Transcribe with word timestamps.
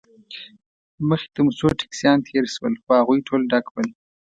مخې 1.07 1.27
ته 1.33 1.39
مو 1.45 1.51
څو 1.59 1.67
ټکسیان 1.79 2.17
تېر 2.27 2.45
شول، 2.53 2.73
خو 2.83 2.89
هغوی 2.99 3.19
ټول 3.27 3.41
ډک 3.51 3.65
ول. 3.69 3.89